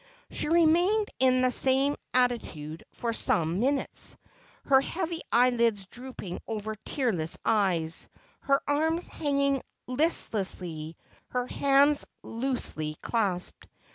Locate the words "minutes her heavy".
3.59-5.21